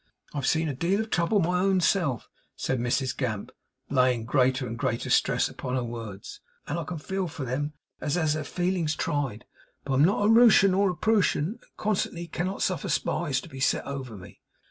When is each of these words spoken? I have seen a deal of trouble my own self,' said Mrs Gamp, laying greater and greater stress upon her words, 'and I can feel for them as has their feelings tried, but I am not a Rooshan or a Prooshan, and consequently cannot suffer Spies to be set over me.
I 0.33 0.37
have 0.37 0.47
seen 0.47 0.67
a 0.67 0.73
deal 0.73 1.01
of 1.01 1.11
trouble 1.11 1.39
my 1.39 1.59
own 1.59 1.79
self,' 1.79 2.27
said 2.55 2.79
Mrs 2.79 3.15
Gamp, 3.15 3.51
laying 3.87 4.25
greater 4.25 4.65
and 4.65 4.75
greater 4.75 5.11
stress 5.11 5.47
upon 5.47 5.75
her 5.75 5.83
words, 5.83 6.39
'and 6.65 6.79
I 6.79 6.85
can 6.85 6.97
feel 6.97 7.27
for 7.27 7.45
them 7.45 7.73
as 7.99 8.15
has 8.15 8.33
their 8.33 8.43
feelings 8.43 8.95
tried, 8.95 9.45
but 9.85 9.91
I 9.93 9.95
am 9.97 10.03
not 10.03 10.25
a 10.25 10.29
Rooshan 10.29 10.73
or 10.73 10.89
a 10.89 10.95
Prooshan, 10.95 11.45
and 11.49 11.65
consequently 11.77 12.25
cannot 12.25 12.63
suffer 12.63 12.89
Spies 12.89 13.39
to 13.41 13.47
be 13.49 13.59
set 13.59 13.85
over 13.85 14.17
me. 14.17 14.41